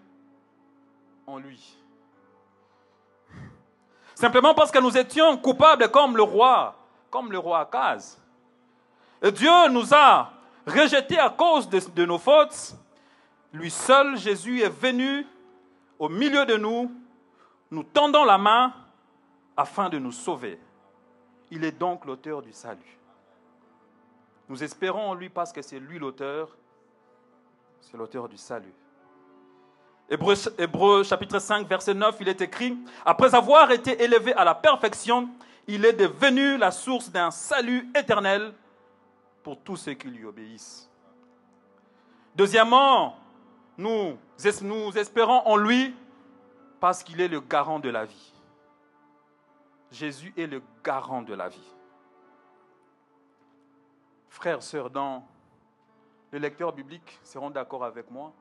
lui 1.37 1.77
Simplement 4.15 4.55
parce 4.55 4.71
que 4.71 4.79
nous 4.79 4.97
étions 4.97 5.37
coupables 5.37 5.91
comme 5.91 6.17
le 6.17 6.23
roi, 6.23 6.75
comme 7.11 7.31
le 7.31 7.39
roi 7.39 7.61
Akaz. 7.61 8.21
Et 9.23 9.31
Dieu 9.31 9.69
nous 9.71 9.95
a 9.95 10.33
rejetés 10.67 11.19
à 11.19 11.31
cause 11.31 11.69
de, 11.69 11.81
de 11.95 12.05
nos 12.05 12.19
fautes. 12.19 12.75
Lui 13.53 13.71
seul, 13.71 14.17
Jésus, 14.17 14.61
est 14.61 14.69
venu 14.69 15.27
au 15.99 16.09
milieu 16.09 16.45
de 16.47 16.57
nous, 16.57 16.91
nous 17.71 17.83
tendant 17.85 18.25
la 18.25 18.39
main 18.39 18.73
afin 19.57 19.89
de 19.89 19.99
nous 19.99 20.13
sauver. 20.13 20.59
Il 21.51 21.65
est 21.65 21.73
donc 21.73 22.05
l'auteur 22.05 22.43
du 22.43 22.53
salut. 22.53 22.99
Nous 24.49 24.65
espérons 24.65 25.11
en 25.11 25.15
lui 25.15 25.29
parce 25.29 25.53
que 25.53 25.63
c'est 25.63 25.79
lui 25.79 25.99
l'auteur, 25.99 26.57
c'est 27.81 27.97
l'auteur 27.97 28.29
du 28.29 28.37
salut. 28.37 28.75
Hébreu, 30.11 31.03
chapitre 31.03 31.39
5, 31.39 31.69
verset 31.69 31.93
9, 31.93 32.17
il 32.21 32.29
est 32.29 32.41
écrit, 32.41 32.79
Après 33.05 33.35
avoir 33.35 33.71
été 33.71 34.03
élevé 34.03 34.33
à 34.35 34.45
la 34.45 34.55
perfection, 34.55 35.29
il 35.67 35.85
est 35.85 35.93
devenu 35.93 36.57
la 36.57 36.71
source 36.71 37.11
d'un 37.11 37.31
salut 37.31 37.91
éternel 37.95 38.55
pour 39.43 39.61
tous 39.61 39.77
ceux 39.77 39.93
qui 39.93 40.09
lui 40.09 40.25
obéissent. 40.25 40.91
Deuxièmement, 42.35 43.17
nous, 43.77 44.17
espérons 44.97 45.43
en 45.45 45.57
lui 45.57 45.95
parce 46.81 47.03
qu'il 47.03 47.21
est 47.21 47.29
le 47.29 47.41
garant 47.41 47.79
de 47.79 47.91
la 47.91 48.07
vie. 48.07 48.33
Jésus 49.91 50.33
est 50.39 50.47
le 50.47 50.63
garant 50.83 51.23
de 51.23 51.35
la 51.35 51.49
vie. 51.49 51.75
Frères, 54.31 54.63
sœurs, 54.63 54.89
dans 54.89 55.27
les 56.33 56.39
lecteurs 56.39 56.73
bibliques 56.73 57.19
seront 57.23 57.51
d'accord 57.51 57.85
avec 57.85 58.11
moi, 58.11 58.33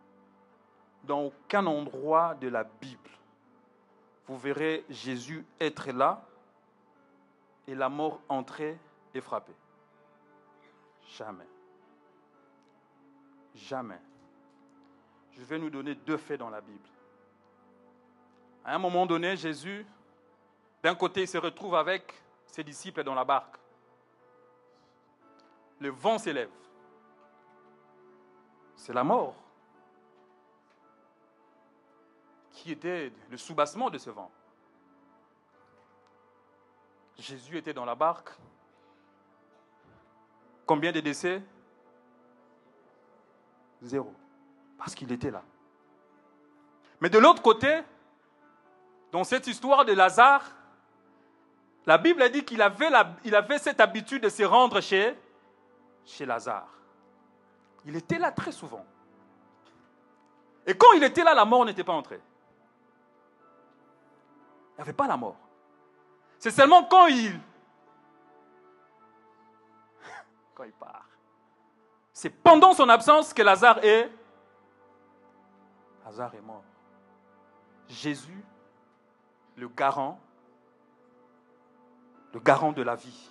dans 1.03 1.25
aucun 1.25 1.65
endroit 1.65 2.35
de 2.35 2.47
la 2.47 2.63
Bible, 2.63 3.09
vous 4.27 4.37
verrez 4.37 4.85
Jésus 4.89 5.45
être 5.59 5.91
là 5.91 6.25
et 7.67 7.75
la 7.75 7.89
mort 7.89 8.19
entrer 8.27 8.77
et 9.13 9.21
frapper. 9.21 9.55
Jamais. 11.17 11.47
Jamais. 13.55 13.99
Je 15.31 15.43
vais 15.43 15.59
nous 15.59 15.69
donner 15.69 15.95
deux 15.95 16.17
faits 16.17 16.39
dans 16.39 16.49
la 16.49 16.61
Bible. 16.61 16.87
À 18.65 18.75
un 18.75 18.79
moment 18.79 19.05
donné, 19.05 19.37
Jésus, 19.37 19.85
d'un 20.83 20.95
côté, 20.95 21.21
il 21.21 21.27
se 21.27 21.37
retrouve 21.37 21.75
avec 21.75 22.13
ses 22.45 22.63
disciples 22.63 23.03
dans 23.03 23.15
la 23.15 23.23
barque. 23.23 23.55
Le 25.79 25.89
vent 25.89 26.17
s'élève. 26.17 26.49
C'est 28.75 28.93
la 28.93 29.03
mort 29.03 29.35
était 32.71 33.11
le 33.29 33.37
soubassement 33.37 33.89
de 33.89 33.97
ce 33.97 34.09
vent. 34.09 34.31
Jésus 37.17 37.57
était 37.57 37.73
dans 37.73 37.85
la 37.85 37.95
barque. 37.95 38.29
Combien 40.65 40.91
de 40.91 40.99
décès? 40.99 41.41
Zéro. 43.81 44.13
Parce 44.77 44.93
qu'il 44.93 45.11
était 45.11 45.31
là. 45.31 45.43
Mais 46.99 47.09
de 47.09 47.17
l'autre 47.17 47.41
côté, 47.41 47.81
dans 49.11 49.23
cette 49.23 49.47
histoire 49.47 49.85
de 49.85 49.93
Lazare, 49.93 50.43
la 51.85 51.97
Bible 51.97 52.21
a 52.21 52.29
dit 52.29 52.43
qu'il 52.43 52.61
avait, 52.61 53.57
cette 53.59 53.79
habitude 53.79 54.23
de 54.23 54.29
se 54.29 54.43
rendre 54.43 54.81
chez 54.81 55.15
Lazare. 56.19 56.67
Il 57.85 57.95
était 57.95 58.19
là 58.19 58.31
très 58.31 58.51
souvent. 58.51 58.85
Et 60.65 60.75
quand 60.75 60.91
il 60.93 61.03
était 61.03 61.23
là, 61.23 61.33
la 61.33 61.45
mort 61.45 61.63
n'était 61.63 61.85
pas 61.85 61.93
entrée. 61.93 62.19
Il 64.77 64.81
n'y 64.81 64.83
avait 64.83 64.93
pas 64.93 65.07
la 65.07 65.17
mort. 65.17 65.37
C'est 66.37 66.51
seulement 66.51 66.83
quand 66.89 67.07
il... 67.07 67.39
Part. 70.79 71.07
C'est 72.11 72.31
pendant 72.31 72.73
son 72.73 72.89
absence 72.89 73.33
que 73.33 73.43
Lazare 73.43 73.83
est... 73.83 74.11
Lazare 76.03 76.33
est 76.33 76.41
mort. 76.41 76.63
Jésus 77.87 78.43
le 79.55 79.67
garant, 79.69 80.19
le 82.33 82.39
garant 82.39 82.71
de 82.71 82.81
la 82.81 82.95
vie. 82.95 83.29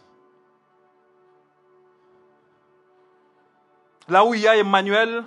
Là 4.09 4.25
où 4.25 4.35
il 4.35 4.41
y 4.41 4.49
a 4.49 4.57
Emmanuel, 4.57 5.25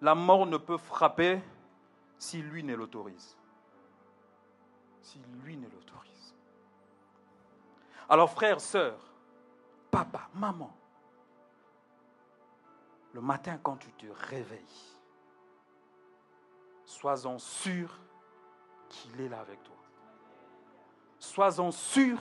la 0.00 0.14
mort 0.14 0.46
ne 0.46 0.56
peut 0.56 0.78
frapper 0.78 1.40
si 2.18 2.42
lui 2.42 2.62
ne 2.62 2.74
l'autorise. 2.74 3.36
Si 5.04 5.20
lui 5.44 5.58
ne 5.58 5.68
l'autorise. 5.68 6.34
Alors 8.08 8.30
frères, 8.30 8.58
sœurs, 8.58 8.98
papa, 9.90 10.28
maman, 10.34 10.74
le 13.12 13.20
matin 13.20 13.58
quand 13.62 13.76
tu 13.76 13.92
te 13.92 14.06
réveilles, 14.30 14.64
sois-en 16.86 17.38
sûr 17.38 17.98
qu'il 18.88 19.20
est 19.20 19.28
là 19.28 19.40
avec 19.40 19.62
toi. 19.62 19.76
Sois-en 21.18 21.70
sûr 21.70 22.18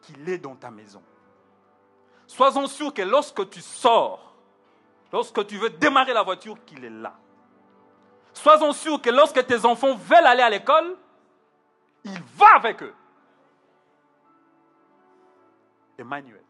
qu'il 0.00 0.26
est 0.26 0.38
dans 0.38 0.56
ta 0.56 0.70
maison. 0.70 1.02
Sois-en 2.26 2.66
sûr 2.66 2.94
que 2.94 3.02
lorsque 3.02 3.50
tu 3.50 3.60
sors, 3.60 4.34
lorsque 5.12 5.46
tu 5.46 5.58
veux 5.58 5.70
démarrer 5.70 6.14
la 6.14 6.22
voiture, 6.22 6.56
qu'il 6.64 6.82
est 6.82 6.90
là. 6.90 7.14
Sois-en 8.32 8.72
sûr 8.72 9.02
que 9.02 9.10
lorsque 9.10 9.44
tes 9.46 9.66
enfants 9.66 9.94
veulent 9.96 10.26
aller 10.26 10.42
à 10.42 10.48
l'école, 10.48 10.96
il 12.04 12.22
va 12.36 12.56
avec 12.56 12.82
eux. 12.82 12.94
Emmanuel. 15.98 16.44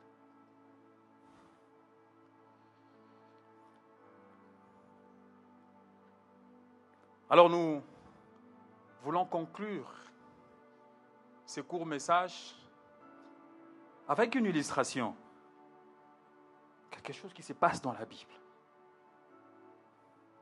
Alors 7.28 7.48
nous 7.48 7.82
voulons 9.02 9.24
conclure 9.24 9.88
ce 11.46 11.60
court 11.60 11.86
message 11.86 12.56
avec 14.08 14.34
une 14.34 14.46
illustration. 14.46 15.16
Quelque 16.90 17.12
chose 17.12 17.32
qui 17.32 17.42
se 17.42 17.52
passe 17.52 17.80
dans 17.80 17.92
la 17.92 18.04
Bible. 18.04 18.32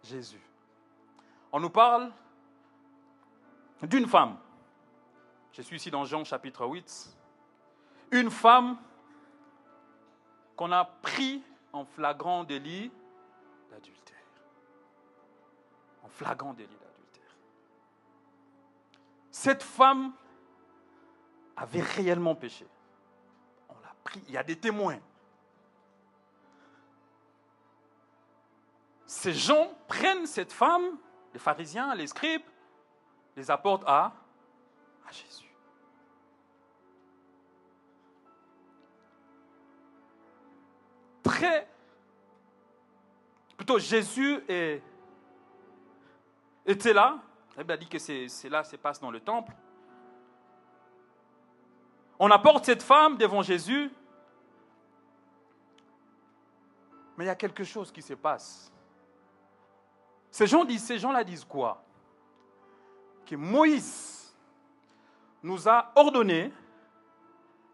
Jésus. 0.02 0.40
On 1.52 1.60
nous 1.60 1.70
parle 1.70 2.10
d'une 3.82 4.06
femme. 4.06 4.38
Je 5.58 5.64
suis 5.64 5.74
ici 5.74 5.90
dans 5.90 6.04
Jean 6.04 6.22
chapitre 6.22 6.64
8. 6.64 7.16
Une 8.12 8.30
femme 8.30 8.78
qu'on 10.54 10.70
a 10.70 10.84
pris 10.84 11.42
en 11.72 11.84
flagrant 11.84 12.44
délit 12.44 12.92
d'adultère. 13.68 14.16
En 16.04 16.08
flagrant 16.08 16.54
délit 16.54 16.76
d'adultère. 16.76 17.36
Cette 19.32 19.64
femme 19.64 20.12
avait 21.56 21.82
réellement 21.82 22.36
péché. 22.36 22.64
On 23.68 23.74
l'a 23.80 23.94
pris, 24.04 24.22
il 24.28 24.34
y 24.34 24.38
a 24.38 24.44
des 24.44 24.60
témoins. 24.60 25.00
Ces 29.06 29.32
gens 29.32 29.76
prennent 29.88 30.26
cette 30.26 30.52
femme, 30.52 30.98
les 31.32 31.40
pharisiens, 31.40 31.96
les 31.96 32.06
scribes, 32.06 32.46
les 33.34 33.50
apportent 33.50 33.84
à, 33.88 34.12
à 35.04 35.10
Jésus. 35.10 35.47
Plutôt, 43.56 43.78
Jésus 43.78 44.40
était 46.66 46.92
là. 46.92 47.18
La 47.56 47.62
Bible 47.62 47.72
a 47.72 47.76
dit 47.76 47.88
que 47.88 47.98
c'est 47.98 48.48
là, 48.48 48.62
ça 48.64 48.78
passe 48.78 49.00
dans 49.00 49.10
le 49.10 49.20
temple. 49.20 49.52
On 52.18 52.30
apporte 52.30 52.64
cette 52.64 52.82
femme 52.82 53.16
devant 53.16 53.42
Jésus. 53.42 53.90
Mais 57.16 57.24
il 57.24 57.26
y 57.26 57.30
a 57.30 57.36
quelque 57.36 57.64
chose 57.64 57.90
qui 57.90 58.02
se 58.02 58.14
passe. 58.14 58.72
Ces 60.30 60.46
gens 60.46 60.64
disent, 60.64 60.84
ces 60.84 60.98
gens-là 60.98 61.24
disent 61.24 61.44
quoi? 61.44 61.82
Que 63.26 63.34
Moïse 63.34 64.36
nous 65.42 65.68
a 65.68 65.90
ordonné 65.96 66.52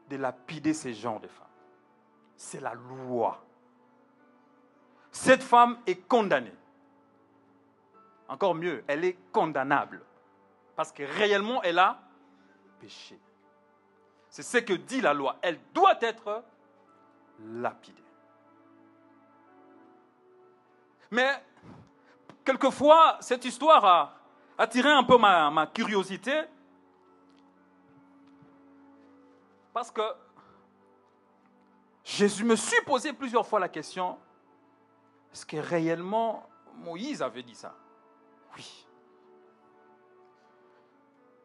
de 0.08 0.16
lapider 0.16 0.72
ces 0.72 0.94
gens 0.94 1.18
de 1.20 1.28
femmes. 1.28 1.43
C'est 2.36 2.60
la 2.60 2.74
loi. 2.74 3.42
Cette 5.10 5.42
femme 5.42 5.78
est 5.86 6.06
condamnée. 6.08 6.54
Encore 8.28 8.54
mieux, 8.54 8.82
elle 8.86 9.04
est 9.04 9.18
condamnable. 9.32 10.02
Parce 10.76 10.90
que 10.92 11.04
réellement, 11.04 11.62
elle 11.62 11.78
a 11.78 12.00
péché. 12.80 13.18
C'est 14.28 14.42
ce 14.42 14.58
que 14.58 14.72
dit 14.72 15.00
la 15.00 15.14
loi. 15.14 15.36
Elle 15.42 15.60
doit 15.72 15.98
être 16.00 16.42
lapidée. 17.40 18.02
Mais 21.10 21.30
quelquefois, 22.44 23.18
cette 23.20 23.44
histoire 23.44 23.84
a 23.84 24.14
attiré 24.58 24.90
un 24.90 25.04
peu 25.04 25.16
ma, 25.18 25.70
curiosité 25.72 26.42
parce 29.72 29.90
que 29.90 30.02
Jésus 32.04 32.44
me 32.44 32.54
suis 32.54 32.80
posé 32.82 33.12
plusieurs 33.14 33.46
fois 33.46 33.58
la 33.58 33.68
question, 33.68 34.18
est-ce 35.32 35.46
que 35.46 35.56
réellement 35.56 36.46
Moïse 36.76 37.22
avait 37.22 37.42
dit 37.42 37.54
ça? 37.54 37.74
Oui. 38.56 38.86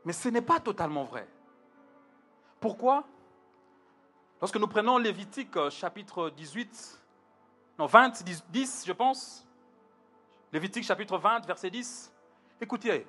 Mais 0.04 0.14
ce 0.14 0.28
n'est 0.30 0.42
pas 0.42 0.60
totalement 0.60 1.06
vrai. 1.06 1.28
Pourquoi? 2.60 3.06
Lorsque 4.42 4.58
nous 4.58 4.68
prenons 4.68 4.98
Lévitique 4.98 5.56
euh, 5.56 5.70
chapitre 5.70 6.30
18, 6.30 7.02
non 7.78 7.86
20, 7.86 8.24
10 8.50 8.84
je 8.86 8.94
pense, 8.94 9.48
Lévitique 10.52 10.84
chapitre 10.84 11.18
20, 11.18 11.46
verset 11.46 11.70
10. 11.70 12.12
Écoutez, 12.60 13.06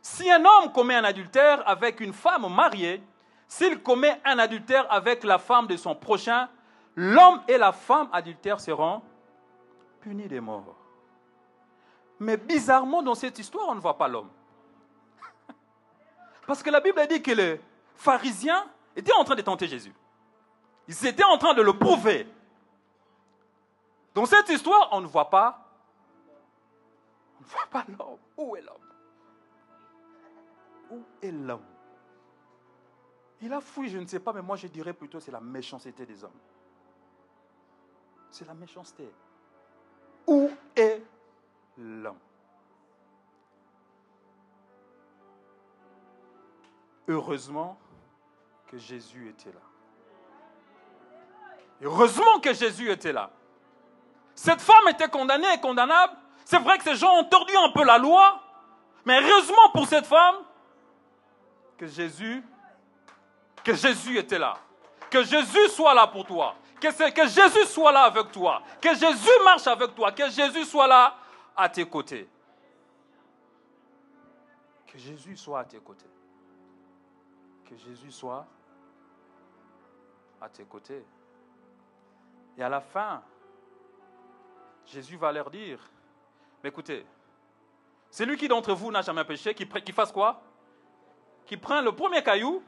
si 0.00 0.30
un 0.30 0.42
homme 0.44 0.72
commet 0.72 0.94
un 0.94 1.04
adultère 1.04 1.66
avec 1.68 2.00
une 2.00 2.12
femme 2.12 2.46
mariée, 2.54 3.02
s'il 3.48 3.82
commet 3.82 4.20
un 4.24 4.38
adultère 4.38 4.90
avec 4.92 5.24
la 5.24 5.38
femme 5.38 5.66
de 5.66 5.76
son 5.76 5.94
prochain, 5.94 6.48
l'homme 6.96 7.42
et 7.48 7.58
la 7.58 7.72
femme 7.72 8.08
adultère 8.12 8.60
seront 8.60 9.02
punis 10.00 10.28
des 10.28 10.40
morts. 10.40 10.76
Mais 12.20 12.36
bizarrement, 12.36 13.02
dans 13.02 13.14
cette 13.14 13.38
histoire, 13.38 13.68
on 13.68 13.74
ne 13.74 13.80
voit 13.80 13.98
pas 13.98 14.08
l'homme. 14.08 14.30
Parce 16.46 16.62
que 16.62 16.70
la 16.70 16.80
Bible 16.80 17.00
dit 17.08 17.22
que 17.22 17.32
les 17.32 17.60
pharisiens 17.96 18.66
étaient 18.94 19.12
en 19.12 19.24
train 19.24 19.34
de 19.34 19.42
tenter 19.42 19.66
Jésus. 19.66 19.92
Ils 20.86 21.06
étaient 21.06 21.24
en 21.24 21.38
train 21.38 21.54
de 21.54 21.62
le 21.62 21.72
prouver. 21.76 22.26
Dans 24.14 24.26
cette 24.26 24.48
histoire, 24.48 24.88
on 24.92 25.00
ne 25.00 25.06
voit 25.06 25.30
pas 25.30 25.64
ne 27.44 27.50
voit 27.50 27.66
pas 27.70 27.84
l'homme. 27.88 28.18
Où 28.36 28.56
est 28.56 28.62
l'homme? 28.62 28.76
Où 30.90 31.04
est 31.22 31.30
l'homme? 31.30 31.64
Il 33.40 33.52
a 33.52 33.60
fouillé, 33.60 33.90
je 33.90 33.98
ne 33.98 34.06
sais 34.06 34.20
pas, 34.20 34.32
mais 34.32 34.42
moi 34.42 34.56
je 34.56 34.66
dirais 34.68 34.92
plutôt 34.92 35.20
c'est 35.20 35.32
la 35.32 35.40
méchanceté 35.40 36.06
des 36.06 36.24
hommes. 36.24 36.30
C'est 38.34 38.48
la 38.48 38.54
méchanceté. 38.54 39.08
Où 40.26 40.50
est 40.74 41.00
l'homme? 41.78 42.18
Heureusement 47.06 47.78
que 48.66 48.76
Jésus 48.76 49.28
était 49.28 49.52
là. 49.52 49.60
Heureusement 51.80 52.40
que 52.40 52.52
Jésus 52.52 52.90
était 52.90 53.12
là. 53.12 53.30
Cette 54.34 54.60
femme 54.60 54.88
était 54.88 55.08
condamnée 55.08 55.54
et 55.54 55.60
condamnable 55.60 56.16
c'est 56.44 56.58
vrai 56.58 56.76
que 56.78 56.82
ces 56.82 56.96
gens 56.96 57.14
ont 57.14 57.24
tordu 57.24 57.54
un 57.56 57.70
peu 57.70 57.84
la 57.84 57.98
loi, 57.98 58.42
mais 59.04 59.22
heureusement 59.22 59.70
pour 59.72 59.86
cette 59.86 60.06
femme 60.06 60.38
que 61.78 61.86
Jésus, 61.86 62.42
que 63.62 63.74
Jésus 63.74 64.18
était 64.18 64.40
là. 64.40 64.58
Que 65.08 65.22
Jésus 65.22 65.68
soit 65.68 65.94
là 65.94 66.08
pour 66.08 66.26
toi. 66.26 66.56
Que, 66.92 67.26
Jésus 67.26 67.64
soit 67.66 67.92
là 67.92 68.02
avec 68.02 68.30
toi. 68.30 68.62
Que 68.80 68.94
Jésus 68.94 69.30
marche 69.42 69.66
avec 69.66 69.94
toi. 69.94 70.12
Que 70.12 70.28
Jésus 70.28 70.64
soit 70.64 70.86
là 70.86 71.16
à 71.56 71.68
tes 71.68 71.86
côtés. 71.86 72.28
Que 74.86 74.98
Jésus 74.98 75.36
soit 75.36 75.60
à 75.60 75.64
tes 75.64 75.78
côtés. 75.78 76.10
Que 77.64 77.76
Jésus 77.76 78.10
soit 78.12 78.46
à 80.40 80.48
tes 80.48 80.64
côtés. 80.64 81.04
Et 82.58 82.62
à 82.62 82.68
la 82.68 82.80
fin, 82.80 83.22
Jésus 84.86 85.16
va 85.16 85.32
leur 85.32 85.50
dire, 85.50 85.78
écoutez, 86.62 87.06
celui 88.10 88.36
qui 88.36 88.46
d'entre 88.46 88.74
vous 88.74 88.92
n'a 88.92 89.00
jamais 89.00 89.24
péché, 89.24 89.54
qui 89.54 89.92
fasse 89.92 90.12
quoi? 90.12 90.42
Qui 91.46 91.56
prend 91.56 91.80
le 91.80 91.92
premier 91.92 92.22
caillou, 92.22 92.62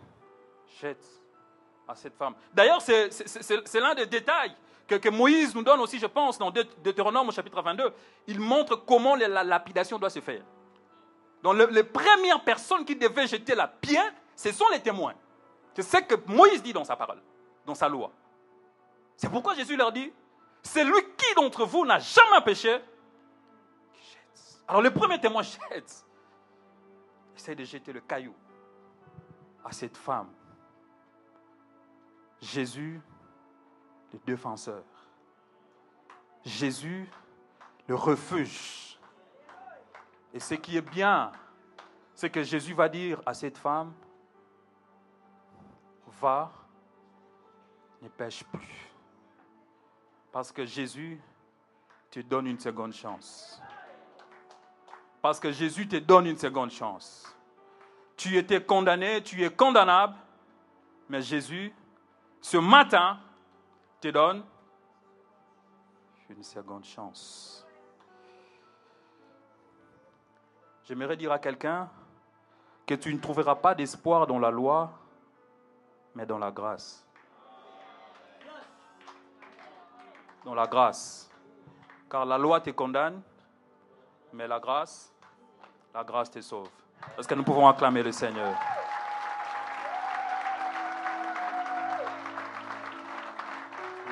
jette 0.81 1.26
à 1.89 1.95
cette 1.95 2.17
femme. 2.17 2.35
D'ailleurs, 2.53 2.81
c'est 2.81 3.81
l'un 3.81 3.95
des 3.95 4.07
détails 4.07 4.55
que, 4.87 5.09
Moïse 5.09 5.55
nous 5.55 5.63
donne 5.63 5.81
aussi, 5.81 5.99
je 5.99 6.07
pense, 6.07 6.39
dans 6.39 6.51
Deutéronome 6.51 7.29
au 7.29 7.33
chapitre 7.33 7.61
22. 7.63 7.93
Il 8.29 8.41
montre 8.41 8.77
comment 8.77 9.17
la 9.17 9.45
lapidation 9.45 9.99
doit 9.99 10.11
se 10.11 10.21
faire. 10.21 10.43
Donc, 11.43 11.57
les 11.71 11.85
premières 11.85 12.43
personnes 12.43 12.85
qui 12.85 12.97
devaient 12.97 13.27
jeter 13.27 13.55
la 13.55 13.69
pierre, 13.69 14.13
ce 14.35 14.53
sont 14.53 14.69
les 14.73 14.81
témoins. 14.81 15.15
C'est 15.75 15.83
ce 15.83 15.97
que 15.99 16.15
Moïse 16.27 16.63
dit 16.63 16.73
dans 16.73 16.85
sa 16.85 16.97
parole, 16.97 17.21
dans 17.65 17.75
sa 17.75 17.89
loi. 17.89 18.11
C'est 19.17 19.31
pourquoi 19.31 19.55
Jésus 19.55 19.77
leur 19.77 19.93
dit, 19.93 20.13
celui 20.63 21.03
qui 21.17 21.35
d'entre 21.35 21.65
vous 21.65 21.85
n'a 21.85 21.99
jamais 21.99 22.41
péché, 22.45 22.79
alors 24.69 24.83
le 24.83 24.91
premier 24.91 25.21
témoin 25.21 25.43
jette, 25.71 26.05
essaie 27.37 27.55
de 27.55 27.65
jeter 27.65 27.93
le 27.93 28.01
caillou 28.01 28.35
à 29.65 29.73
cette 29.73 29.97
femme. 29.97 30.29
Jésus, 32.41 33.01
le 34.13 34.19
défenseur. 34.27 34.83
Jésus, 36.45 37.09
le 37.87 37.95
refuge. 37.95 38.99
Et 40.33 40.41
ce 40.41 40.55
qui 40.55 40.77
est 40.77 40.83
bien, 40.91 41.33
c'est 42.15 42.31
que 42.31 42.43
Jésus 42.43 42.75
va 42.75 42.89
dire 42.89 43.21
à 43.27 43.35
cette 43.35 43.59
femme, 43.59 43.93
va, 46.21 46.53
ne 48.03 48.09
pêche 48.09 48.45
plus. 48.45 48.91
Parce 50.33 50.53
que 50.53 50.65
Jésus 50.65 51.21
te 52.11 52.21
donne 52.21 52.47
une 52.47 52.59
seconde 52.59 52.93
chance. 52.93 53.61
Parce 55.23 55.41
que 55.41 55.51
Jésus 55.51 55.89
te 55.89 55.97
donne 55.97 56.27
une 56.27 56.39
seconde 56.39 56.71
chance. 56.71 57.35
Tu 58.17 58.37
étais 58.37 58.63
condamné, 58.63 59.23
tu 59.23 59.45
es 59.45 59.51
condamnable, 59.51 60.17
mais 61.09 61.21
Jésus, 61.21 61.75
ce 62.47 62.59
matin, 62.59 63.19
te 64.01 64.07
donne 64.07 64.45
une 66.31 66.45
seconde 66.45 66.85
chance. 66.85 67.67
J'aimerais 70.85 71.17
dire 71.17 71.33
à 71.33 71.41
quelqu'un 71.41 71.91
que 72.87 72.95
tu 72.95 73.13
ne 73.13 73.19
trouveras 73.19 73.57
pas 73.57 73.75
d'espoir 73.75 74.29
dans 74.29 74.39
la 74.39 74.53
loi, 74.53 74.93
mais 76.15 76.25
dans 76.25 76.39
la 76.39 76.53
grâce. 76.53 77.05
Dans 80.45 80.55
la 80.55 80.69
grâce. 80.69 81.29
Car 82.09 82.25
la 82.27 82.39
loi 82.39 82.61
te 82.61 82.71
condamne, 82.71 83.23
mais 84.33 84.47
la 84.47 84.61
grâce 84.61 85.13
la 85.93 86.05
grâce 86.05 86.31
te 86.31 86.41
sauve. 86.41 86.69
Est-ce 87.19 87.27
que 87.27 87.35
nous 87.35 87.43
pouvons 87.43 87.67
acclamer 87.67 88.05
le 88.05 88.13
Seigneur? 88.13 88.55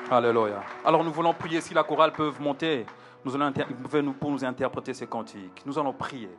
Alléluia. 0.09 0.63
Alors 0.83 1.03
nous 1.03 1.11
voulons 1.11 1.33
prier 1.33 1.61
si 1.61 1.73
la 1.73 1.83
chorale 1.83 2.13
peut 2.13 2.31
monter. 2.39 2.85
Nous 3.23 3.35
allons 3.35 4.13
pour 4.13 4.29
nous 4.29 4.45
interpréter 4.45 4.93
ces 4.93 5.07
cantiques. 5.07 5.63
Nous 5.65 5.79
allons 5.79 5.93
prier. 5.93 6.29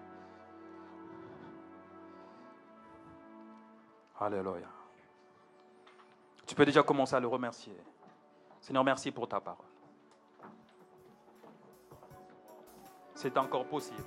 Alléluia. 4.21 4.69
Tu 6.47 6.55
peux 6.55 6.65
déjà 6.65 6.83
commencer 6.83 7.17
à 7.17 7.21
le 7.21 7.27
remercier. 7.27 7.77
Seigneur, 8.61 8.85
merci 8.85 9.11
pour 9.11 9.29
ta 9.29 9.41
parole. 9.41 9.67
C'est 13.15 13.37
encore 13.37 13.67
possible. 13.67 14.03